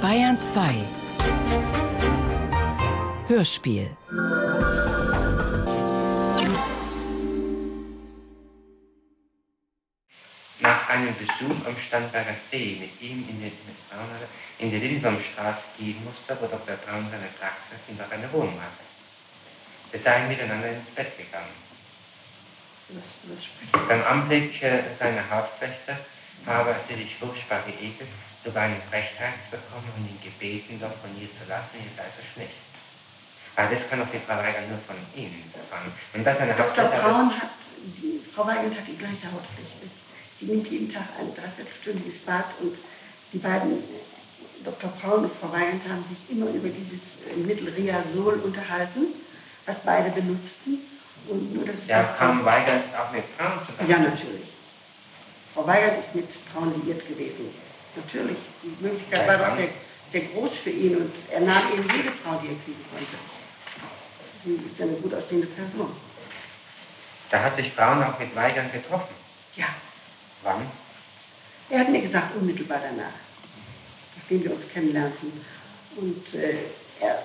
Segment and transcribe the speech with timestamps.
[0.00, 0.74] Bayern 2
[3.28, 3.96] Hörspiel
[10.60, 13.52] Nach einem Besuch am Starnberger See mit ihm in die,
[14.58, 16.76] in die Lindwurmstraße gehen musste, wo Dr.
[16.76, 18.82] Braun seine Praxis und auch eine Wohnung hatte.
[19.92, 21.54] Wir seien miteinander ins Bett gegangen.
[23.88, 25.98] Beim Anblick äh, seiner Hauptwächter
[26.44, 28.08] habe sie sich furchtbar geekelt,
[28.44, 32.22] sogar eine Frechheit bekommen und ihn gebeten, doch von ihr zu lassen, ihr sei so
[32.34, 32.58] schlecht.
[33.56, 35.92] Aber das kann doch die Frau Weigand nur von Ihnen erfahren.
[36.14, 36.88] Und das eine Dr.
[36.88, 39.90] Braun hat, die Frau Weigand hat die gleiche Hautfläche.
[40.40, 42.76] Sie nimmt jeden Tag ein dreiviertelstündiges Bad und
[43.32, 43.84] die beiden,
[44.64, 44.90] Dr.
[45.00, 47.00] Braun und Frau Weigand, haben sich immer über dieses
[47.36, 49.14] Mittel Riasol unterhalten,
[49.66, 50.78] was beide benutzten.
[51.28, 53.88] Und nur das ja, kam Weigand auch mit Braun zusammen?
[53.88, 54.48] Ja, natürlich.
[55.54, 57.54] Frau Weigand ist mit Braun liiert gewesen.
[57.96, 58.38] Natürlich.
[58.62, 59.68] Die Möglichkeit war doch sehr,
[60.12, 63.16] sehr groß für ihn und er nahm eben jede Frau, die er kriegen konnte.
[64.44, 65.94] Sie ist ja eine gut aussehende Person.
[67.30, 69.14] Da hat sich Braun auch mit Weigand getroffen?
[69.54, 69.66] Ja.
[70.42, 70.70] Wann?
[71.70, 73.14] Er hat mir gesagt, unmittelbar danach,
[74.16, 75.32] nachdem wir uns kennenlernten.
[75.96, 76.56] Und äh,
[77.00, 77.22] er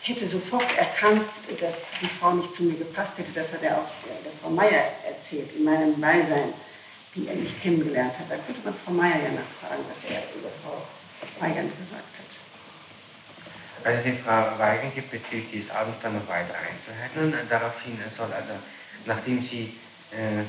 [0.00, 1.24] hätte sofort erkannt,
[1.60, 3.32] dass die Frau nicht zu mir gepasst hätte.
[3.32, 6.52] Das hat er auch der, der Frau Meier erzählt, in meinem Beisein,
[7.14, 8.30] wie er mich kennengelernt hat.
[8.30, 10.82] Da könnte man Frau Meier ja nachfragen, was er über Frau
[11.40, 13.84] Weigand gesagt hat.
[13.84, 18.32] Also die Frau Weigand gibt bezüglich dieses Abends dann noch weitere Einzelheiten und daraufhin soll
[18.32, 18.54] also,
[19.04, 19.78] nachdem sie
[20.10, 20.44] äh,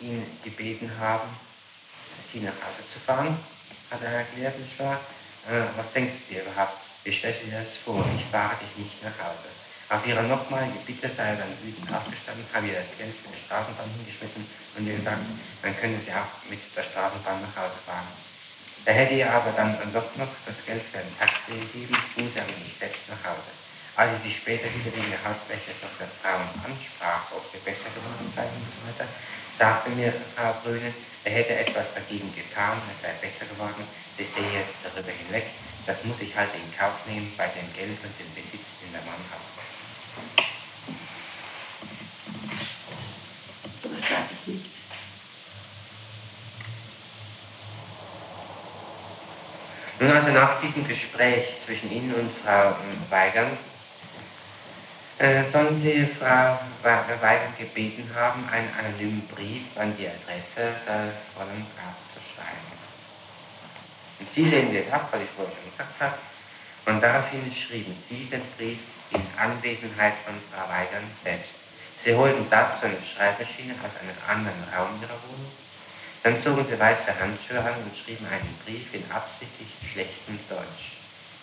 [0.00, 1.28] ihn gebeten haben,
[2.32, 3.38] sie nach Hause zu fahren,
[3.90, 5.00] hat er erklärt, nicht wahr?
[5.48, 6.78] Äh, was denkst du dir überhaupt?
[7.06, 8.04] Stellst du dir das vor?
[8.18, 9.53] Ich fahre dich nicht nach Hause.
[9.94, 13.86] Auf ihrer nochmaligen Bitte sei dann wütend aufgestanden, habe ihr das Geld für die Straßenbahn
[13.94, 14.42] hingeschmissen
[14.74, 15.22] und ihr gesagt,
[15.62, 18.10] dann können sie auch mit der Straßenbahn nach Hause fahren.
[18.82, 22.42] Da hätte ihr aber dann doch noch das Geld für ein Taxi gegeben, ging sie
[22.42, 23.46] aber nicht selbst nach Hause.
[23.94, 27.86] Als ich sie später wieder wegen der Hausfläche noch der Frauen ansprach, ob sie besser
[27.94, 29.06] geworden sei und so weiter,
[29.62, 30.90] sagte mir Frau Brüne,
[31.22, 33.86] er hätte etwas dagegen getan, es sei besser geworden,
[34.18, 35.54] sie sehe jetzt darüber hinweg,
[35.86, 39.06] das muss ich halt in Kauf nehmen bei dem Geld und dem Besitz, den der
[39.06, 39.53] Mann hat.
[43.82, 44.70] Das sage ich nicht.
[50.00, 52.76] Nun also nach diesem Gespräch zwischen Ihnen und Frau
[53.10, 53.58] Weigand
[55.18, 61.66] äh, sollen Sie Frau Weigand gebeten haben, einen anonymen Brief an die Adresse der Fräulein
[61.76, 62.58] Graf zu schreiben.
[64.18, 66.18] Und Sie lehnen das ab, weil ich vorher schon gesagt habe,
[66.86, 68.78] und daraufhin schrieben Sie den Brief
[69.10, 71.50] in Anwesenheit von Frau Weigand selbst.
[72.04, 75.52] Sie holten dazu eine Schreibmaschine aus einem anderen Raum ihrer Wohnung
[76.24, 80.96] dann zogen sie weiße Handschuhe an und schrieben einen Brief in absichtlich schlechtem Deutsch,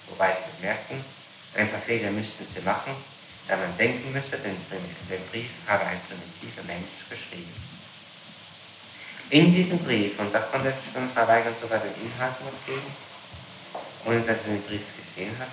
[0.10, 1.06] wobei sie bemerkten,
[1.54, 2.96] ein paar Fehler müssten sie machen,
[3.48, 7.54] da man denken müsse, den, den Brief habe ein primitiver Mensch geschrieben.
[9.30, 10.74] In diesem Brief, und da konnte
[11.14, 12.92] Frau Weigand sogar den Inhalt noch geben,
[14.06, 15.50] ohne dass sie den Brief gesehen hat,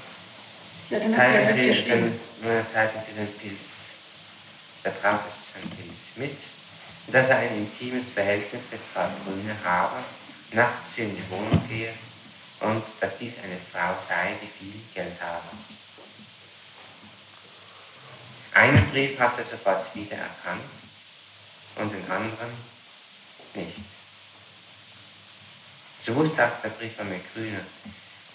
[0.89, 3.59] sie, den, teilen sie den Pilz
[4.85, 6.39] der Frau ist ein Pilz mit,
[7.09, 9.97] dass er ein intimes Verhältnis mit Frau Grüne habe,
[10.53, 11.93] nachts in die Wohnung gehe
[12.61, 15.45] und dass dies eine Frau sei, die viel Geld habe.
[18.55, 20.65] Einen Brief hat er sofort wieder erkannt
[21.77, 22.53] und den anderen
[23.55, 23.79] nicht.
[26.05, 27.61] Sie wusste auch, der Brief war mit grüner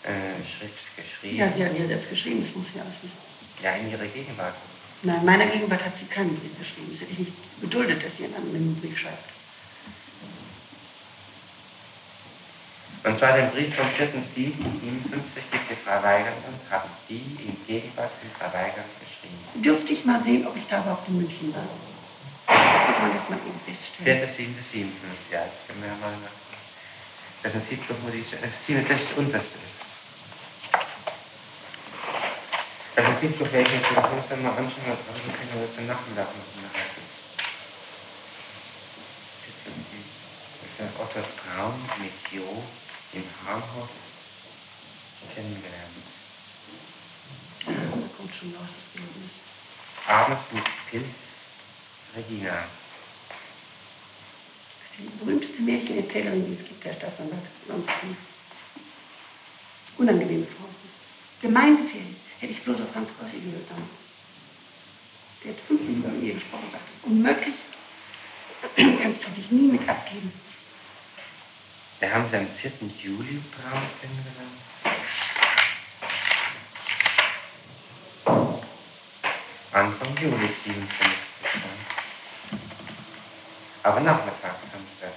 [0.03, 1.37] äh, Schrift geschrieben.
[1.37, 3.17] Ja, sie hat ja selbst geschrieben, das muss ich alles wissen.
[3.61, 4.55] Ja, in ihrer Gegenwart.
[5.03, 6.89] Nein, in meiner Gegenwart hat sie keinen Brief geschrieben.
[6.91, 9.29] Das hätte ich nicht geduldet, dass sie einen anonymen Brief schreibt.
[13.03, 18.11] Und zwar den Brief vom 4.7.57 gibt die Frau Weigand und haben Sie in Gegenwart
[18.21, 19.61] von Frau Weigand geschrieben.
[19.61, 21.67] Dürfte ich mal sehen, ob ich da überhaupt in München war?
[22.47, 24.29] Kann man das mal eben feststellen?
[24.29, 24.87] 4.7.57,
[25.31, 26.43] ja, das können wir ja mal nach.
[27.43, 28.23] Das ist ein Titel, wo die,
[28.87, 29.82] das unterste ist.
[32.95, 36.49] Also Titel, welches wir uns dann mal anschauen, aber wir können wir dann Nachmittag noch
[36.55, 37.01] unterhalten.
[40.61, 42.63] Das ist der Otto Braun mit Jo
[43.13, 43.89] im Hahnhof
[45.33, 45.73] kennengelernt.
[47.65, 49.33] Ja, da kommt schon raus, das Gelobnis.
[50.07, 51.05] Abends mit Pilz,
[52.15, 52.65] Regina.
[54.99, 57.47] Die berühmteste Märchenerzählerin, die es gibt, der Staatsanwalt.
[59.97, 60.69] Unangenehme Frau.
[61.41, 62.22] Gemeingefährlich.
[62.43, 63.89] Hätte ich bloß auf gehört haben.
[65.45, 67.55] Der hat fünf Minuten mit mir gesprochen und sagt, das ist unmöglich.
[69.01, 70.33] Kannst du dich nie mit abgeben.
[72.01, 72.71] Da haben Sie am 4.
[73.01, 74.59] Juli Braun kennengelernt.
[79.71, 80.89] Anfang Juli 57.
[83.83, 84.43] Aber nachmittags
[84.73, 85.13] haben Sie das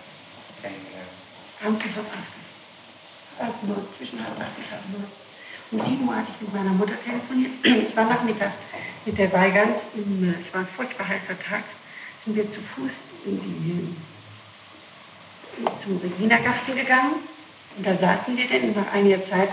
[0.62, 1.11] kennengelernt.
[1.61, 3.40] Abends um halb acht.
[3.40, 5.25] Halb neun, zwischen halb acht und halb neun.
[5.70, 7.52] Um sieben Uhr hatte ich mit meiner Mutter telefoniert.
[7.88, 8.54] Ich war nachmittags
[9.04, 11.64] mit der Weigand, im, äh, es war ein furchtbar heißer Tag,
[12.24, 12.90] sind wir zu Fuß
[13.24, 13.96] in die,
[15.62, 17.14] äh, zum Regina-Gasten gegangen.
[17.76, 19.50] Und da saßen wir denn und nach einiger Zeit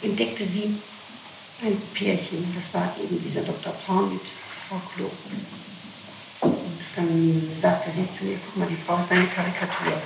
[0.00, 0.80] entdeckte sie
[1.62, 2.52] ein Pärchen.
[2.56, 3.72] Das war eben dieser Dr.
[3.84, 4.22] Braun mit
[4.68, 5.10] Frau Klo.
[6.40, 10.02] Und dann sagte sie zu mir, guck mal, die Frau ist eine Karikatur.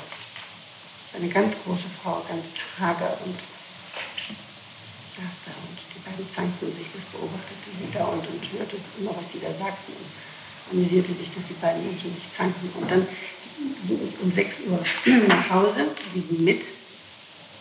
[1.17, 2.45] Eine ganz große Frau, ganz
[2.79, 3.37] hager und
[5.17, 9.17] saß da und die beiden zankten sich, das beobachtete sie da und, und hörte immer,
[9.17, 10.09] was die da sagten und
[10.71, 12.69] amüsierte sich, dass die beiden Menschen sich zanken.
[12.75, 13.07] Und dann
[13.89, 14.79] ging ich um 6 Uhr
[15.29, 16.63] nach Hause, sieben mit,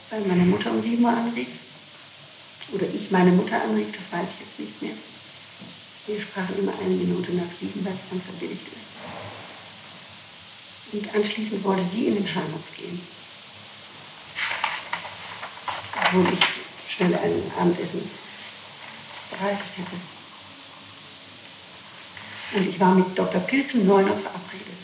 [0.09, 1.47] weil meine Mutter um 7 Uhr anrief.
[2.73, 4.97] Oder ich meine Mutter anrief, das weiß ich jetzt nicht mehr.
[6.07, 8.85] Wir sprachen immer eine Minute nach sieben, weil es dann verbilligt ist.
[10.93, 12.99] Und anschließend wollte sie in den Hahnhof gehen.
[15.95, 16.54] Obwohl ich
[16.95, 18.09] schnell ein Abendessen
[19.29, 19.95] bereitet hätte.
[22.57, 23.41] Und ich war mit Dr.
[23.41, 24.77] Pilz um 9 Uhr verabredet.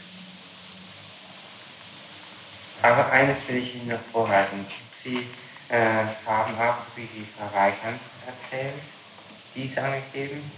[2.82, 4.66] Aber eines will ich Ihnen noch vorhalten.
[5.04, 5.28] Sie
[5.70, 8.74] äh, haben auch, wie die Frau Reichand erzählt,
[9.56, 10.52] dies angegeben,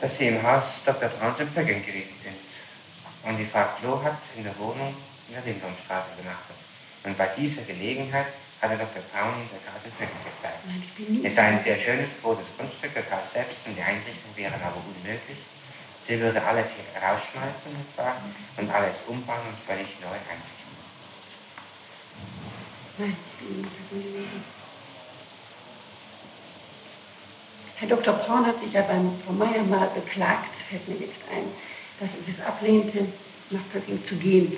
[0.00, 1.08] dass Sie im Haus Dr.
[1.08, 2.36] Brauns in Pöcking gewesen sind.
[3.22, 4.94] Und die Frau Klo hat in der Wohnung
[5.28, 6.56] in der Lindwurmstraße übernachtet.
[7.04, 8.26] Und bei dieser Gelegenheit
[8.62, 9.02] hatte Dr.
[9.10, 10.62] Braun Ihnen das Haus in Pöcking gezeigt.
[10.66, 11.26] Nein, ich bin nie.
[11.26, 14.78] Es ist ein sehr schönes, großes Grundstück, das Haus selbst und die Einrichtung wären aber
[14.78, 15.38] unmöglich.
[16.06, 17.72] Sie würde alles hier rausschmeißen
[18.56, 20.72] und alles umbauen und völlig neu einrichten.
[22.98, 24.26] Nein, ich bin nie.
[27.76, 28.14] Herr Dr.
[28.14, 31.50] Braun hat sich ja beim Frau Meier mal beklagt, fällt mir jetzt ein,
[31.98, 33.06] dass ich es ablehnte,
[33.50, 34.56] nach Pöcking zu gehen.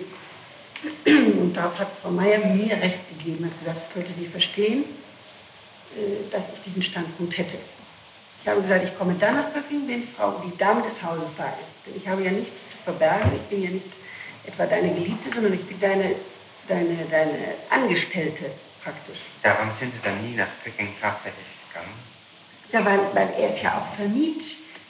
[1.07, 4.85] Und darauf hat Frau Meier mir recht gegeben, hat gesagt, ich wollte sie verstehen,
[5.97, 7.57] äh, dass ich diesen Standpunkt hätte.
[8.43, 11.47] Ich habe gesagt, ich komme dann nach Pöcking, wenn Frau, die Dame des Hauses da
[11.47, 11.87] ist.
[11.87, 13.87] Denn ich habe ja nichts zu verbergen, ich bin ja nicht
[14.47, 16.17] etwa deine Geliebte, sondern ich bin deine,
[16.69, 18.51] deine, deine Angestellte
[18.83, 19.19] praktisch.
[19.43, 21.95] Darum sind Sie dann nie nach Pöcking tatsächlich gegangen?
[22.71, 24.43] Ja, weil, weil er es ja auch vermied.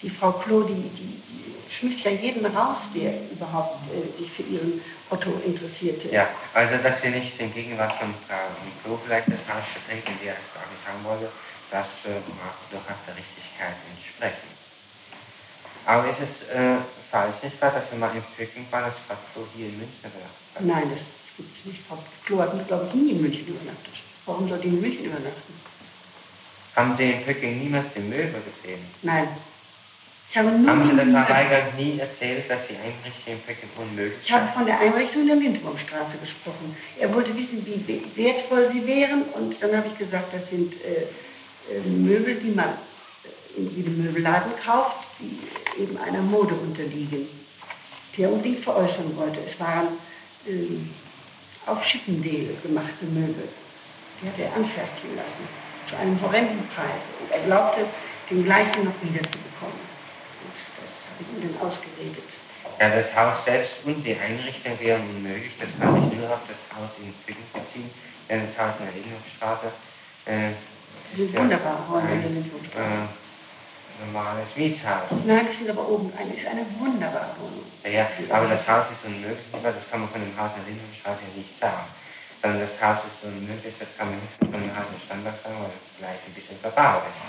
[0.02, 4.42] Die Frau Klo, die, die, die schmiss ja jeden raus, der überhaupt äh, sich für
[4.42, 4.80] ihren
[5.10, 6.08] Otto interessierte.
[6.08, 8.48] Ja, also dass Sie nicht in Gegenwart von Frau
[8.82, 11.30] Klo vielleicht das Haus betreten, die er es gar nicht haben wollte,
[11.70, 14.48] das äh, mag durchaus der Richtigkeit entsprechen.
[15.86, 16.76] Aber ist es äh,
[17.10, 20.00] falsch nicht wahr, dass Sie mal in Pöcking waren, dass Frau Klo hier in München
[20.00, 20.64] übernachtet hat?
[20.64, 21.00] Nein, das
[21.36, 21.82] gibt es nicht.
[21.86, 23.94] Frau Klo hat, glaube ich, nie in München übernachtet.
[24.26, 25.54] Warum soll die in München übernachten?
[26.76, 28.80] Haben Sie in Pöcking niemals die Möbel gesehen?
[29.02, 29.28] Nein.
[30.34, 33.68] Ich habe nur Haben Sie der Frau Weigand nie erzählt, dass die Einrichtung in Pöcking
[33.80, 36.76] unmöglich Ich habe von der Einrichtung in der Lindwurmstraße gesprochen.
[36.98, 40.74] Er wollte wissen, wie we- wertvoll sie wären und dann habe ich gesagt, das sind
[40.82, 41.02] äh,
[41.72, 42.70] äh, Möbel, die man
[43.56, 45.38] in jedem Möbelladen kauft, die
[45.80, 47.28] eben einer Mode unterliegen,
[48.16, 49.38] die er unbedingt veräußern wollte.
[49.46, 49.86] Es waren
[50.48, 50.90] ähm,
[51.66, 53.48] auf Chippendale gemachte Möbel.
[54.20, 55.46] Die hat er anfertigen lassen,
[55.88, 57.04] zu einem horrenden Preis.
[57.20, 57.84] Und er glaubte,
[58.30, 59.53] den gleichen noch wiederzubekommen.
[60.80, 62.28] Das habe ich dann ausgeredet.
[62.80, 65.52] Ja, das Haus selbst und die Einrichtung wären unmöglich.
[65.60, 67.90] Das kann ich nur auf das Haus in Pöcking beziehen,
[68.28, 69.66] denn das Haus in der Lindhofstraße
[70.26, 70.50] äh,
[71.12, 72.78] Das sind ja wunderbare Räume in der ein Lindwurmstraße.
[72.82, 75.08] äh, normales Mietshaus.
[75.24, 77.64] Nein, das sind aber oben eine, ist eine wunderbare Wohnung.
[77.86, 80.72] Ja, aber das Haus ist unmöglich, weil das kann man von dem Haus in der
[80.74, 81.86] Lindhofstraße nicht sagen.
[82.42, 85.56] Sondern das Haus ist unmöglich, das kann man nicht von dem Haus in Standard sagen,
[85.62, 87.20] weil es vielleicht ein bisschen verbaut ist.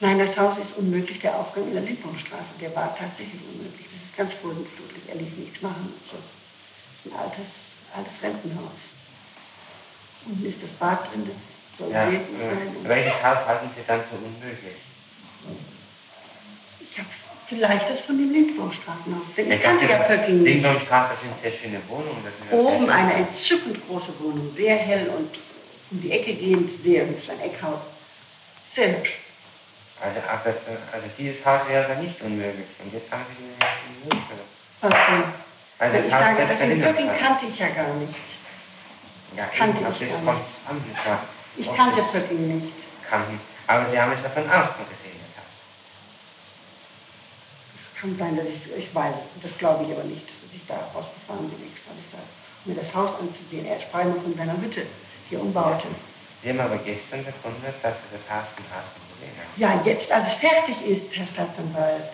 [0.00, 3.86] Nein, das Haus ist unmöglich, der Aufgang in der Lindwurmstraße, der war tatsächlich unmöglich.
[3.90, 5.92] Das ist ganz vorsintflutlich, er ließ nichts machen.
[5.94, 6.16] und So.
[6.16, 7.48] Das ist ein altes,
[7.96, 8.76] altes Rentenhaus.
[10.26, 12.84] Unten ist das Bad drin, das soll Ja, gut sein.
[12.84, 14.76] äh, welches Haus halten Sie dann für unmöglich?
[16.80, 17.08] Ich habe
[17.48, 19.24] vielleicht das von dem Lindwurmstraßenhaus.
[19.36, 20.62] Denn ich kannte ja Pöcking nicht.
[20.62, 22.22] Lindhofstraße das sind sehr schöne Wohnungen.
[22.50, 25.38] Oben eine entzückend große Wohnung, sehr hell und
[25.90, 27.80] um die Ecke gehend sehr hübsch, ein Eckhaus.
[28.74, 29.12] Sehr hübsch.
[30.00, 32.66] Also, aber, äh, also dieses Haus wäre dann nicht unmöglich.
[32.82, 34.38] Und jetzt haben Sie die Möglichkeit.
[34.82, 35.24] Was denn?
[35.78, 37.18] Weil Ja, das ich Haus sage, das in Lindhofstraße.
[37.18, 38.14] kannte ich ja gar nicht.
[39.36, 40.44] Ja, kannte eben, ich das gar nicht.
[40.94, 41.22] Das war,
[41.56, 42.74] Ich kannte das Pöcking nicht.
[43.08, 43.40] Kannten.
[43.66, 45.52] Aber Sie haben es ja von außen gesehen, das Haus.
[47.76, 50.64] Es kann sein, dass ich, ich weiß es, das glaube ich aber nicht, dass ich
[50.66, 51.90] da rausgefahren bin extra.
[52.04, 52.24] Ich sage,
[52.66, 53.66] mir das Haus anzusehen.
[53.66, 54.86] Er sprach immer von seiner Hütte,
[55.30, 55.88] die er umbaute.
[56.42, 59.05] Wir haben aber gestern bekundet, dass Sie das Haus gesehen haben.
[59.56, 62.10] Ja, jetzt, als es fertig ist, Herr Staatsanwalt.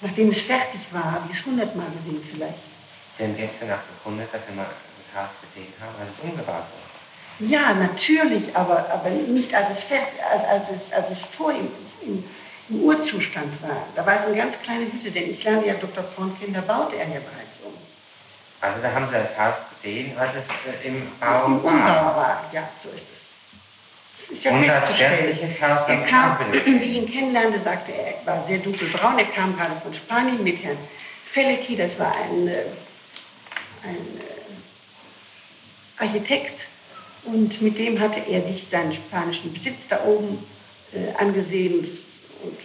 [0.00, 2.58] Nachdem es fertig war, habe ich es hundertmal gesehen vielleicht.
[3.16, 6.64] Sie haben gestern auch bekundet, dass Sie mal das Haus gesehen haben, als es umgebaut
[6.70, 7.50] wurde.
[7.50, 11.68] Ja, natürlich, aber, aber nicht als es, fertig, als, als es, als es vor im,
[12.02, 12.24] im,
[12.68, 13.86] im Urzustand war.
[13.96, 16.04] Da war es eine ganz kleine Hütte, denn ich lernte ja Dr.
[16.38, 17.72] Kennen, da baute er ja bereits um.
[18.60, 22.16] Also da haben Sie das Haus gesehen, als es äh, im Bau Im Umbau war.
[22.16, 23.13] war, ja, so ist es.
[24.28, 25.36] Festzustellen.
[25.36, 29.18] fertiges Haus Er kam, wie ich ihn kennenlernte, sagte er, er war sehr dunkelbraun.
[29.18, 30.78] Er kam gerade von Spanien mit Herrn
[31.28, 32.64] Felecki, das war ein, äh,
[33.82, 36.66] ein äh, Architekt.
[37.24, 40.44] Und mit dem hatte er sich seinen spanischen Besitz da oben
[40.92, 41.86] äh, angesehen.
[42.42, 42.58] Und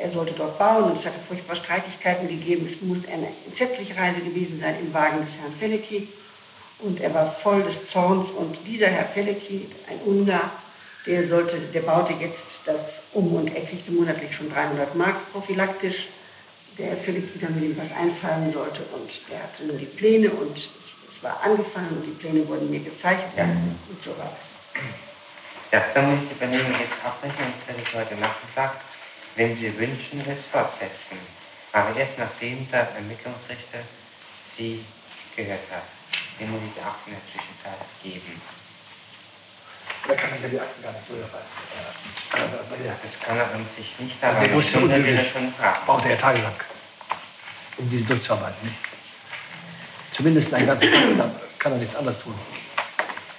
[0.00, 2.66] er sollte dort bauen und es hatte furchtbare Streitigkeiten gegeben.
[2.66, 6.08] Es muss eine entsetzliche Reise gewesen sein im Wagen des Herrn Felecki.
[6.78, 8.30] Und er war voll des Zorns.
[8.30, 10.50] Und dieser Herr Felecki, ein Ungar,
[11.06, 16.08] der, sollte, der baute jetzt das um und er kriegte monatlich schon 300 Mark prophylaktisch.
[16.78, 18.82] Der Herr Felecki, damit ihm was einfallen sollte.
[18.92, 22.80] Und der hatte nun die Pläne und es war angefangen und die Pläne wurden mir
[22.80, 23.36] gezeigt.
[23.36, 23.44] Ja.
[23.44, 24.54] Und so war es.
[25.72, 28.76] Ja, dann muss ich die Vernehmung jetzt abbrechen und werde ich heute Nachmittag,
[29.36, 31.18] wenn Sie wünschen, es fortsetzen.
[31.72, 33.80] Aber erst nachdem der Ermittlungsrichter
[34.56, 34.84] Sie
[35.34, 35.84] gehört hat.
[36.38, 38.40] Dem muss ich die Akten in der Zwischenzeit geben.
[40.06, 41.46] Da kann ich ja die Akten gar nicht durcharbeiten.
[42.34, 45.52] Äh, bei der Das kann er an sich nicht, aber der muss ja er schon
[45.84, 46.54] braucht er ja tagelang,
[47.78, 48.56] um diese durchzuarbeiten.
[48.62, 48.76] Nicht?
[50.12, 52.34] Zumindest einen ganzen Tag kann er nichts anderes tun.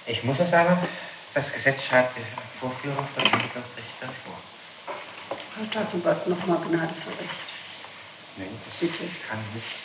[0.06, 0.78] Ich muss es aber,
[1.34, 2.22] das Gesetz schreibt die
[2.60, 4.38] Vorführung von Ermittlungsrichter vor.
[5.54, 7.30] Frau Staatsanwalt, nochmal Gnade für Recht.
[8.36, 9.04] Nein, das Bitte.
[9.28, 9.76] kann nicht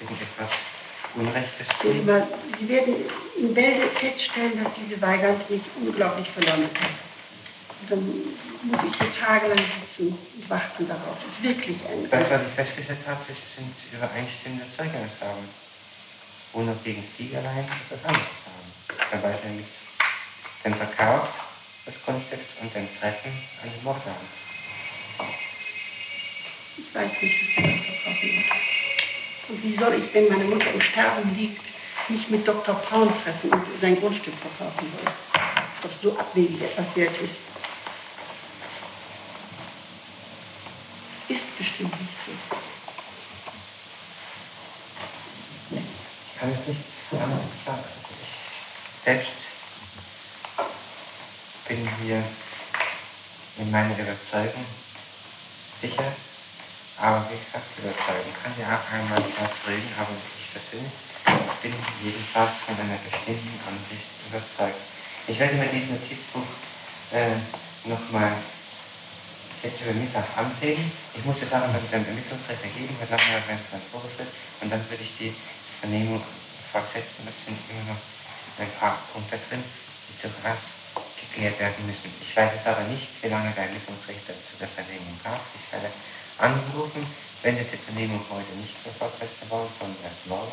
[0.00, 0.50] irgendetwas
[1.82, 2.00] Tun.
[2.00, 2.26] über-
[2.58, 2.94] Sie werden
[3.38, 6.90] in Bälde feststellen, dass diese Weigand mich unglaublich verleumdet hat.
[7.80, 8.06] Und dann
[8.70, 11.16] muss ich so tagelang sitzen und warten darauf.
[11.24, 12.08] Das ist wirklich ein...
[12.10, 15.48] Das, was ich festgestellt habe, das sind übereinstimmende Zeugenaussagen.
[16.52, 18.26] Ohne gegen Sie allein etwas anderes.
[19.10, 19.66] Zum Beispiel mit
[20.64, 21.28] dem Verkauf
[21.86, 24.28] des Grundstücks und dem Treffen an den Mordabend.
[26.76, 27.74] Ich weiß nicht, was wird.
[27.88, 27.89] Und
[29.62, 31.62] wie soll ich, wenn meine Mutter im Sterben liegt,
[32.08, 32.74] mich mit Dr.
[32.74, 35.14] Braun treffen und sein Grundstück verkaufen wollen?
[35.32, 37.36] Das ist doch so abwegig etwas wert ist.
[41.28, 42.32] Ist bestimmt nicht so.
[45.76, 46.80] Ich kann es nicht
[47.12, 47.84] anders sagen.
[47.84, 49.32] Also ich selbst
[51.68, 52.24] bin hier
[53.58, 54.64] in meiner Überzeugung
[55.80, 56.12] sicher.
[57.00, 60.92] Aber wie gesagt, überzeugen kann ja auch einmal was reden, aber ich persönlich
[61.64, 61.72] bin
[62.04, 64.80] jedenfalls von einer bestimmten Ansicht überzeugt.
[65.26, 66.44] Ich werde mir dieses Notizbuch
[67.12, 67.40] äh,
[67.88, 68.36] nochmal
[69.62, 70.92] jetzt über Mittag ansehen.
[71.16, 74.28] Ich muss das auch noch dem Ermittlungsrichter geben, weil nachher werden es dann vorgeführt
[74.60, 75.32] und dann würde ich die
[75.80, 76.20] Vernehmung
[76.72, 77.24] fortsetzen.
[77.24, 78.00] Das sind immer noch
[78.60, 79.64] ein paar Punkte drin,
[80.08, 80.68] die durchaus
[81.16, 82.12] geklärt werden müssen.
[82.20, 85.48] Ich weiß jetzt aber nicht, wie lange der Ermittlungsrichter zu der Vernehmung braucht.
[85.56, 85.88] Ich werde
[86.40, 87.06] anrufen,
[87.42, 90.52] wenn Sie die Vernehmung heute nicht mehr fortsetzen wollen, sondern erst morgen,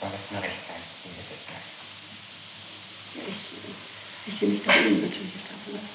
[0.00, 0.82] soll es mir recht sein.
[1.06, 1.70] Mir ist es gleich.
[4.26, 5.88] Ich richte mich nach Ihnen natürlich, Staatsanwalt.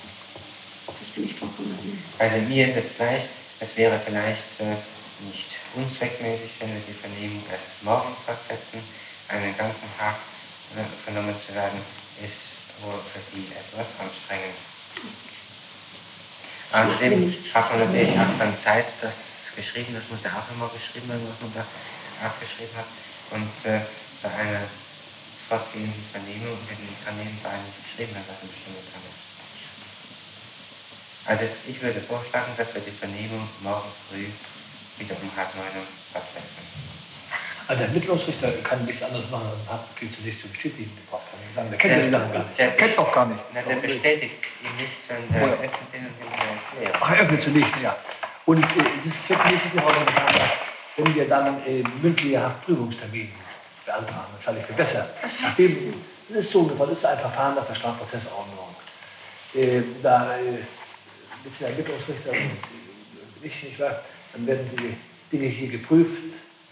[0.87, 2.03] Ich richte mich vollkommen Ihnen.
[2.19, 3.23] Also mir ist es gleich,
[3.59, 4.75] es wäre vielleicht äh,
[5.25, 8.83] nicht unzweckmäßig, wenn wir die Vernehmung erst morgen fortsetzen.
[9.27, 10.15] Einen ganzen Tag
[10.75, 11.79] äh, vernommen zu werden,
[12.23, 14.55] ist wohl für Sie etwas anstrengend.
[16.71, 19.13] Hat man natürlich auch dann Zeit, das
[19.55, 21.65] geschrieben, das muss ja auch immer geschrieben werden, was man da
[22.27, 22.85] aufgeschrieben hat.
[23.31, 23.81] Und äh,
[24.21, 24.67] bei einer
[25.49, 29.23] fortgehenden Vernehmung, wenn die Vernehmung bei einem geschrieben was eine Stunde dran ist.
[31.27, 34.27] Also ich würde vorschlagen, dass wir die Vernehmung morgen früh
[34.97, 36.96] wieder um halb neun fortsetzen.
[37.67, 40.91] Also der Ermittlungsrichter kann nichts anderes machen, als hat viel zunächst zu bestätigen
[41.49, 41.69] ich sagen.
[41.69, 42.59] Der kennt ja die Sachen gar nicht.
[42.59, 43.43] Der kennt auch gar nicht.
[43.53, 45.53] Na, der bestätigt ihn nicht, sondern der Oh ja.
[45.53, 46.05] öffnet ihn
[46.85, 46.93] und.
[47.01, 47.97] Ach, er öffnet zunächst, ja.
[48.45, 50.27] Und äh, es ist zweckmäßig, Frau Kommissar,
[50.95, 53.31] wenn wir dann äh, mündliche Haftprüfungstermin
[53.85, 55.09] beantragen, das halte ich für besser.
[55.41, 58.75] Nachdem, das ist so ungefähr, das ist ein Verfahren nach der Strafprozessordnung.
[59.53, 60.59] Äh, da äh,
[61.43, 64.01] mit der Ermittlungsrichter und äh, ich, nicht wahr,
[64.33, 64.95] dann werden die
[65.35, 66.21] Dinge hier geprüft,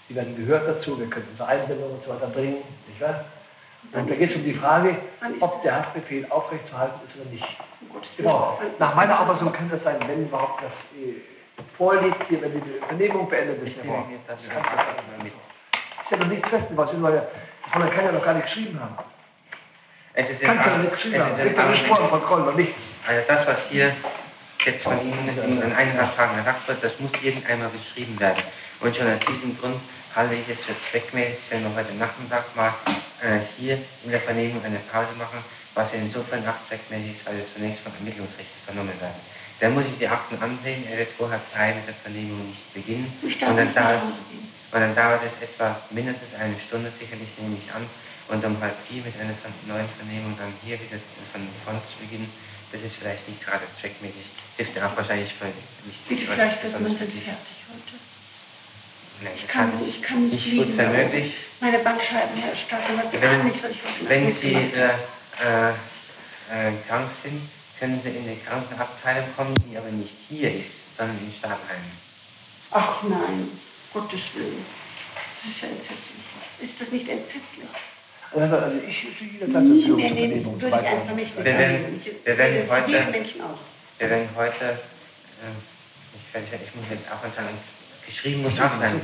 [0.09, 2.57] die werden gehört dazu, wir können unsere Einbindung und so weiter bringen,
[2.87, 3.25] nicht wahr?
[3.93, 4.97] Und da geht es um die Frage,
[5.41, 7.45] ob der Haftbefehl aufrechtzuerhalten ist oder nicht.
[7.91, 8.59] Gut, Genau.
[8.79, 11.21] Nach meiner Auffassung kann das sein, wenn überhaupt das äh,
[11.77, 13.77] vorliegt, hier, wenn die Vernehmung beendet ist.
[13.77, 15.31] Nehme jetzt das mit.
[16.01, 17.09] ist ja noch nichts fest, was immer
[17.71, 18.95] Aber man kann ja noch gar nicht geschrieben haben.
[20.13, 21.55] Es ist Kannst du ja Ar- nicht geschrieben es haben.
[21.55, 22.95] ja Ar- gesprochen, Protokoll und nichts.
[23.07, 23.95] Also das, was hier
[24.65, 28.41] jetzt von Ihnen in, in eineinhalb Tagen gesagt wird, das muss irgendeinmal geschrieben werden.
[28.79, 29.79] Und schon aus diesem Grund
[30.15, 32.73] halte ich es für zweckmäßig, wenn wir heute Nachmittag mal
[33.21, 37.47] äh, hier in der Vernehmung eine Pause machen, was insofern auch zweckmäßig ist, weil wir
[37.47, 39.19] zunächst vom Ermittlungsrichter vernommen werden.
[39.59, 43.11] Dann muss ich die Akten ansehen, er wird vorher drei mit der Vernehmung nicht beginnen.
[43.21, 44.13] Ich Und darf dann, nicht nach dauert,
[44.71, 47.87] und dann dauert es etwa mindestens eine Stunde, sicherlich nehme ich an,
[48.27, 49.35] und um halb vier mit einer
[49.67, 50.99] neuen Vernehmung dann hier wieder
[51.31, 52.29] von vorn zu beginnen,
[52.71, 54.25] das ist vielleicht nicht gerade zweckmäßig,
[54.57, 55.45] dürfte auch wahrscheinlich für
[55.85, 58.14] nicht Bitte vielleicht wird man dann fertig heute.
[59.23, 61.33] Nein, Ich kann, kann ich kann nicht nicht gut möglich.
[61.61, 64.89] Meine Bandscheiben, Staatsanwalt, Sie Wenn- ahnen nicht, was ich Wenn Sie äh,
[65.41, 65.69] äh,
[66.69, 67.41] äh, krank sind,
[67.79, 71.59] können Sie in die Krankenabteilung kommen, die aber nicht hier ist, sondern in Stahlheim.
[72.71, 73.49] Ach nein,
[73.93, 74.65] Gottes Willen.
[75.43, 76.25] Das ist ja entsetzlich.
[76.61, 77.69] Ist das nicht entsetzlich?
[78.31, 80.61] Also, also ich stehe jederzeit zur Verfügung Nee, zur nee, Vernehmung.
[80.61, 82.01] würde ich einfach nicht Wir werden-.
[82.01, 82.37] Ich- wir
[82.69, 82.91] heute-.
[83.97, 84.29] Wir werden
[84.59, 87.57] äh, ich, ich muss jetzt auch anfangen,
[88.05, 89.01] geschrieben muss auch sein.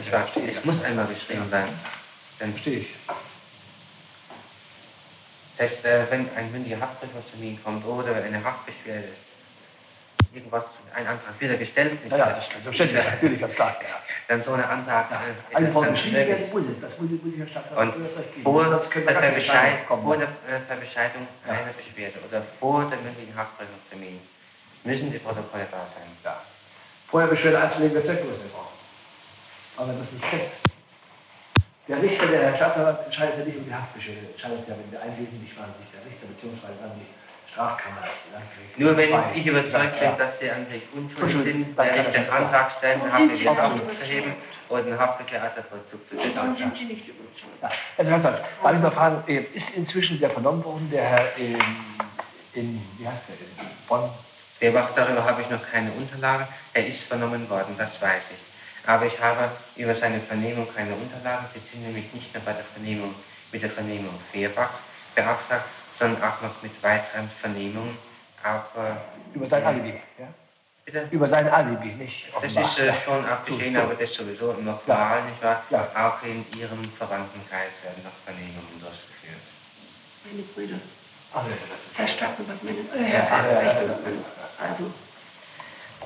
[0.48, 1.70] Es muss einmal geschrieben sein.
[2.40, 2.96] Denn Verstehe ich.
[5.58, 9.10] selbst äh, wenn ein mündiger Haftprüfer zu mir kommt oder eine Haftbeschwerde,
[10.34, 10.64] irgendwas,
[10.96, 13.76] ein Antrag wieder gestellt, nicht Ja, ja, das ist selbstverständlich, natürlich, ganz klar.
[13.82, 14.02] Ja.
[14.30, 15.22] dann so ein Antrag Ja.
[15.60, 16.82] äh, ist dann geschrieben werden muss es.
[16.82, 20.04] Das muss, muss ich Herr Staatsanwalt Und das vor wir der, Entscheidung kommen.
[20.04, 21.54] vor der äh, Verbescheidung Ja.
[21.54, 24.20] einer Beschwerde oder vor dem mündlichen Haftprüfungstermin
[24.84, 26.10] müssen die Protokolle da sein.
[26.24, 26.42] Ja.
[27.10, 28.81] Vorher Beschwerde einzulegen, wird zwecklos nicht brauchen.
[29.82, 30.52] Aber das nicht kennt.
[31.88, 35.02] Der Richter, der Herr Staatsanwalt, entscheidet ja nicht um die Haftbeschwerde, entscheidet ja, wenn wir
[35.02, 37.10] eingeben, nicht wahr, nicht der Richter, beziehungsweise dann die
[37.52, 38.06] Strafkammer.
[38.06, 38.78] Das Landgericht.
[38.80, 39.32] Nur wenn Zwei.
[39.36, 40.16] ich überzeugt bin, Ja.
[40.16, 43.00] dass Sie an sich unschuldig sind, dann werde kann ich er den das Antrag stellen,
[43.02, 44.36] dann Haftbefehl erheben
[44.70, 46.58] und den Haftbefehlsatzvollzug zu Warum zahlen.
[46.58, 47.60] sind Sie nicht überzeugt?
[47.62, 47.70] Ja.
[47.98, 51.36] Also, Herr Staatsanwalt, darf ich mal fragen, äh, ist inzwischen der vernommen worden, der Herr
[51.36, 51.58] in,
[52.54, 54.10] in wie heißt der, in Bonn?
[54.62, 56.48] Der macht, darüber habe ich noch keine Unterlagen.
[56.74, 58.51] Er ist vernommen worden, das weiß ich.
[58.86, 61.46] Aber ich habe über seine Vernehmung keine Unterlagen.
[61.54, 63.14] Sie sind nämlich nicht nur bei der Vernehmung
[63.52, 64.72] mit der Vernehmung Fehrbach
[65.16, 65.66] beauftragt,
[65.98, 67.98] sondern auch noch mit weiteren Vernehmungen.
[68.44, 68.96] Auch, äh,
[69.36, 70.28] Über sein Alibi, ja?
[70.84, 71.08] Bitte?
[71.12, 72.64] Über sein Alibi, nicht Das offenbar.
[72.64, 72.96] ist äh, Ja.
[72.96, 75.64] schon auch geschehen, aber das sowieso immer formal, nicht wahr?
[75.70, 75.88] Ja.
[75.96, 79.42] Auch in Ihrem Verwandtenkreis werden noch Vernehmungen durchgeführt.
[80.26, 80.80] Meine Brüder.
[81.34, 81.44] Das
[81.94, 84.26] Herr Staatsanwalt, meine, äh, Ja, Herr ja, ja, ja, Rechtsanwalt,
[84.60, 84.76] ja.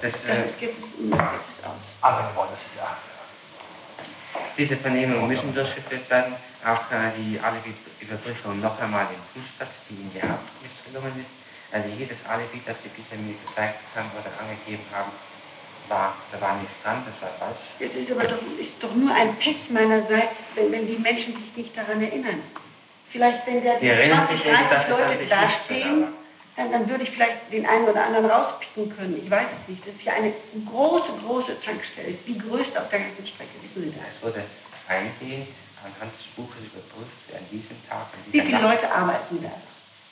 [0.01, 1.73] Das, das äh, ist jetzt, jetzt ist aus.
[2.01, 2.97] aber worden, das ist ja.
[4.57, 6.35] diese Vernehmungen müssen durchgeführt werden.
[6.65, 10.41] Auch äh, die Alibi-Überprüfung noch einmal in Fußstadt, die in die Haft
[10.85, 11.29] gelungen ist.
[11.71, 15.11] Also jedes Alibi, das Sie bisher mir gezeigt haben oder angegeben haben,
[15.87, 17.61] war, da war nichts dran, das war falsch.
[17.79, 21.55] Jetzt ist aber doch, ist doch nur ein Pech meinerseits, wenn, wenn die Menschen sich
[21.55, 22.41] nicht daran erinnern.
[23.11, 25.29] Vielleicht, wenn da Die erinnern 20, sich eben, 30 dass es an Leute sich
[26.55, 29.21] nicht dann, dann würde ich vielleicht den einen oder anderen rauspicken können.
[29.23, 29.85] Ich weiß es nicht.
[29.85, 30.33] Das ist ja eine
[30.69, 32.09] große, große Tankstelle.
[32.09, 33.51] Ist die größte auf der ganzen Strecke.
[33.61, 34.07] Wissen Sie das?
[34.15, 34.43] Es wurde
[34.87, 35.47] eingehend
[35.83, 39.51] anhand des Buches überprüft, an diesem Tag, an Wie viele Nacht, Leute arbeiten da?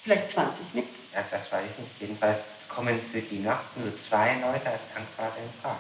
[0.04, 0.86] Vielleicht 20 mit?
[1.14, 1.92] Ja, das weiß ich nicht.
[2.00, 5.80] Jedenfalls es kommen für die Nacht nur zwei Leute als Tankfahrer in Frage.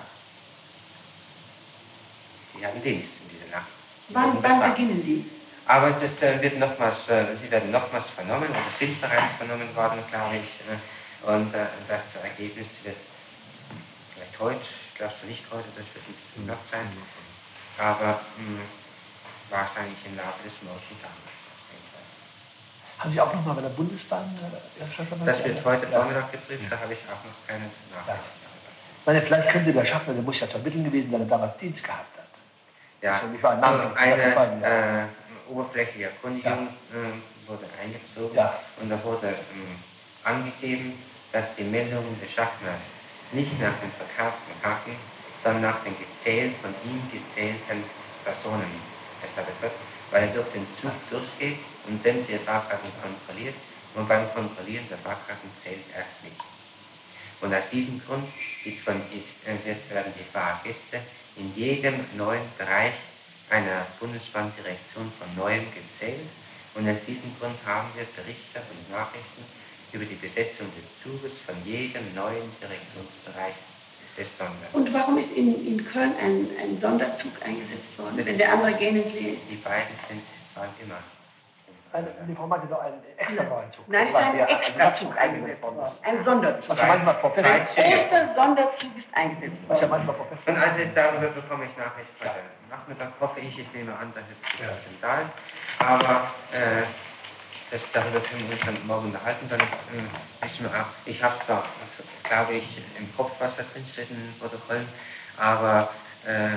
[2.57, 3.67] Die haben Dienst in dieser Nacht.
[4.09, 5.42] Die Wann, wann beginnen die?
[5.65, 10.03] Aber das äh, wird nochmals, äh, sie werden nochmals vernommen, also sind bereits vernommen worden,
[10.09, 10.59] glaube ich.
[10.67, 12.97] Äh, und äh, das Ergebnis wird
[14.13, 16.89] vielleicht heute, ich glaube nicht heute, das wird nicht früh noch sein,
[17.79, 18.59] aber mh,
[19.49, 21.15] wahrscheinlich im Laufe des morgigen Tages.
[22.99, 24.85] Haben Sie auch noch mal bei der Bundesbahn, äh?
[25.25, 25.99] Das wird heute Ja.
[25.99, 28.69] Vormittag geprüft, da habe ich auch noch keine Nachrichten darüber.
[28.99, 31.57] Ich meine, vielleicht könnte der Schaffner, der muss ja zu ermitteln gewesen sein, der damals
[31.57, 32.23] Dienst gehabt hat.
[33.01, 34.23] Ja, Also ich war ein war ein- eine
[34.63, 35.07] äh,
[35.53, 38.59] oberflächliche Erkundigung äh, wurde eingezogen Ja.
[38.81, 39.77] und da wurde ähm,
[40.23, 40.93] angegeben,
[41.31, 42.81] dass die Meldungen des Schaffners
[43.31, 44.95] nicht nach dem verkauften Haken,
[45.43, 47.83] sondern nach den gezählt, von ihm gezählten
[48.23, 48.69] Personen
[49.21, 49.73] erstattet wird,
[50.11, 53.55] weil er durch den Zug durchgeht und sämtliche Fahrkarten kontrolliert
[53.95, 56.39] und beim Kontrollieren der Fahrkarten zählt erst nicht.
[57.41, 58.25] Und aus diesem Grund
[58.63, 61.01] ist von, ist, äh, werden die Fahrgäste
[61.35, 62.93] in jedem neuen Bereich
[63.53, 66.25] einer Bundesbahndirektion von neuem gezählt.
[66.73, 69.45] Und aus diesem Grund haben wir Berichte und Nachrichten
[69.93, 73.53] über die Besetzung des Zuges von jedem neuen Direktionsbereich.
[74.73, 79.33] Und warum ist in, in Köln ein, ein Sonderzug eingesetzt worden, wenn der andere leer
[79.33, 79.41] ist?
[79.49, 80.21] Die beiden sind
[80.53, 80.99] waren immer.
[81.93, 83.87] Ein, doch einen extra neuen Zug.
[83.87, 85.91] Nein, es ist ein Extrazug eingesetzt worden.
[86.03, 86.69] Ein Sonderzug.
[86.69, 90.05] Was ja manchmal Professor, Ein erster Sonderzug ist eingesetzt was ja worden.
[90.07, 90.63] manchmal Und Professor.
[90.63, 92.31] also darüber bekomme ich Nachricht heute
[92.69, 94.73] Nachmittag, hoffe ich, ich nehme an, dass es Ja.
[94.81, 95.25] Skandal.
[95.79, 96.83] Aber äh,
[97.69, 99.47] das, darüber können wir uns dann morgen unterhalten.
[99.49, 103.63] Dann äh, wissen wir auch, ich habe zwar, also, glaube ich, im Kopf, was da
[103.71, 104.87] drin steht in den Protokollen,
[105.37, 105.89] aber
[106.25, 106.55] äh,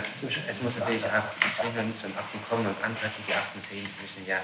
[0.48, 4.38] es muss natürlich auch zwingend zum Akten kommen und andere, die Akten sehen, müssen ja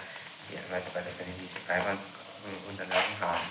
[1.66, 3.46] Freiwand äh, Unterlagen haben.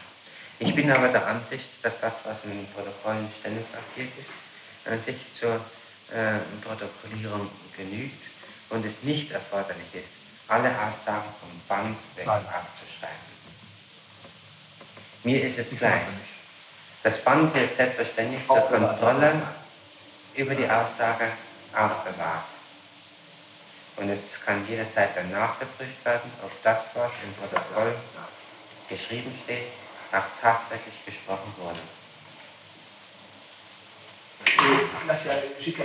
[0.60, 4.30] Ich bin aber der Ansicht, dass das, was in den Protokollen stenographiert ist,
[4.86, 5.56] an sich zur
[6.14, 8.22] äh, Protokollierung genügt
[8.70, 10.06] und es nicht erforderlich ist,
[10.48, 13.32] alle Aussagen vom Band weg abzuschreiben.
[15.24, 16.02] Mir ist es gleich.
[17.04, 18.60] Das Band wird selbstverständlich zur.
[18.62, 19.42] Kontrolle
[20.36, 21.32] über die Aussage
[21.74, 22.46] aufbewahrt.
[24.02, 27.94] Und es kann jederzeit dann nachgeprüft werden, ob das, was im Protokoll
[28.90, 29.68] geschrieben steht,
[30.12, 31.80] auch tatsächlich gesprochen wurde.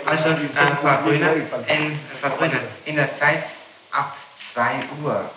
[0.06, 3.44] Also, äh, Frau Grüner, in, Frau Grüner, in der Zeit
[3.90, 4.16] ab
[4.54, 5.30] 2 Uhr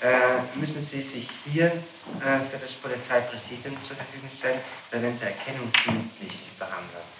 [0.00, 4.60] äh, müssen Sie sich hier äh, für das Polizeipräsidium zur Verfügung stellen,
[4.92, 7.10] da werden Sie erkennungsdienstlich behandelt.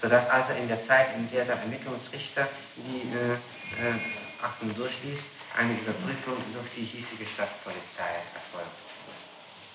[0.00, 3.98] Sodass also in der Zeit, in der der Ermittlungsrichter die äh, äh,
[4.42, 5.24] Akten durchliest,
[5.56, 8.76] eine Überprüfung durch die hiesige Stadtpolizei erfolgt.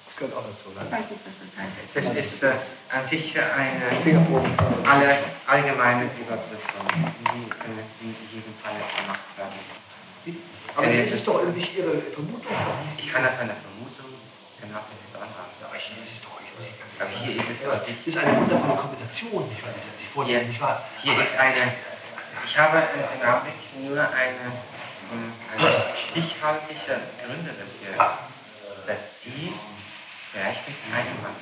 [0.07, 1.05] Das gehört auch dazu, Ich ne?
[1.93, 2.53] das ist äh,
[2.89, 3.91] an sich eine
[4.87, 6.87] alle allgemeine Überprüfung,
[7.33, 9.59] die äh, in jedem Fall gemacht werden.
[10.75, 12.51] Aber das ist doch nicht Ihre Vermutung.
[12.97, 14.11] Ich kann auf eine Vermutung
[14.61, 15.55] genau nicht anraten.
[15.67, 16.39] Aber hier ist es doch,
[16.99, 17.59] Aber hier ist es.
[17.67, 20.83] Das ist eine wundervolle Kombination, nicht wahr, die Sie sich vornehmen, nicht wahr?
[21.01, 21.73] Hier Aber- ist eine,
[22.45, 24.53] ich habe äh, im Augenblick nur eine,
[25.11, 28.17] äh, eine stichhaltige Gründe dafür,
[28.87, 29.53] dass Sie
[30.31, 31.35] vielleicht mit keinem Mann.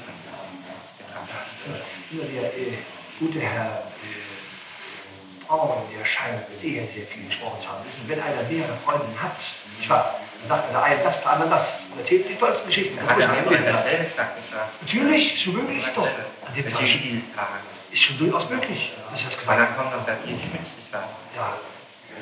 [2.11, 2.77] Nur der äh,
[3.19, 7.85] gute Herr äh, Braun, der scheint sehr, sehr viel gesprochen zu haben.
[7.85, 9.37] Wissen, wenn einer mehrere Freunde hat,
[9.77, 12.97] nicht wahr, dann sagt der eine das, der andere das und erzählt die tollsten Geschichten.
[12.97, 13.65] Das Hat er erleben.
[13.65, 14.37] dasselbe gesagt?
[14.81, 16.07] Natürlich, ist möglich doch.
[16.45, 17.47] An dem Tag.
[17.93, 21.09] Ist schon durchaus möglich, das Weil dann kommt noch der Bier Schmitz, nicht wahr?
[21.35, 21.53] Ja,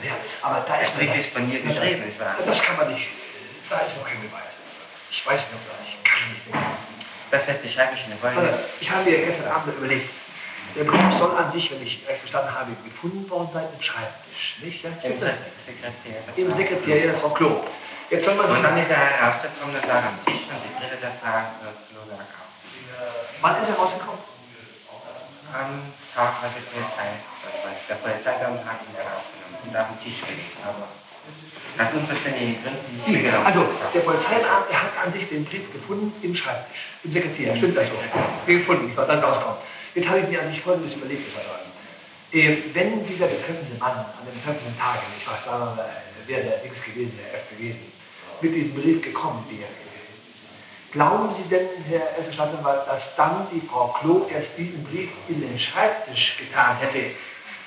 [0.03, 2.35] ja, aber da Das ist mir Brief ist von mir geschrieben, nicht wahr?
[2.45, 3.07] Das kann man nicht,
[3.69, 4.53] da ist noch kein Beweis.
[5.09, 6.77] Ich weiß noch gar nicht, ich kann nicht denken.
[7.31, 8.39] Das heißt, ich schreibe mich in der Folge.
[8.39, 10.09] Also, Ich habe mir gestern Abend überlegt,
[10.75, 14.57] der Brief soll an sich, wenn ich recht verstanden habe, gefunden worden sein im Schreibtisch.
[14.61, 14.83] Nicht?
[14.83, 15.35] Ja, Im das?
[15.65, 16.23] Sekretär.
[16.35, 17.63] Im Sekretariat der Frau Klo.
[18.09, 20.99] Jetzt soll man Und dann ist er herausgekommen und lag am Tisch und die Brille
[20.99, 21.39] der Frau
[21.87, 22.51] Klo lag auf.
[23.41, 23.79] Wann ist er
[25.53, 29.99] Am Tag, als die Polizei, das weiß der Polizeibeamte hat ihn herausgenommen und auf den
[29.99, 30.55] Tisch gelegt.
[30.63, 33.45] Aber aus unverständlichen Gründen nicht Die, mitgenommen.
[33.45, 33.61] also,
[33.93, 37.57] der Polizeibeamte hat an sich den Brief gefunden im Schreibtisch, im Sekretariat.
[37.57, 37.95] Stimmt das so?
[38.45, 39.59] Gefunden, was dann rauskommt.
[39.95, 41.67] Jetzt habe ich mir an sich Folgendes überlegt, Herr Sagen.
[42.31, 45.89] Äh, wenn dieser betreffende Mann an dem betreffenden Tage, ich weiß, sagen wir mal,
[46.27, 47.91] wäre der X gewesen, der F gewesen,
[48.39, 49.67] mit diesem Brief gekommen wäre,
[50.91, 55.41] Glauben Sie denn, Herr erster Staatsanwalt, dass dann die Frau Klo erst diesen Brief in
[55.41, 57.15] den Schreibtisch getan hätte,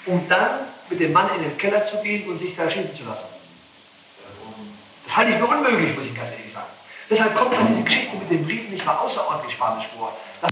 [0.05, 3.05] um dann mit dem Mann in den Keller zu gehen und sich da schießen zu
[3.05, 3.27] lassen?
[5.07, 6.67] Das halte ich für unmöglich, muss ich ganz ehrlich sagen.
[7.09, 10.17] Deshalb kommt mir diese Geschichte mit dem Brief nicht mal außerordentlich spanisch vor.
[10.41, 10.51] Das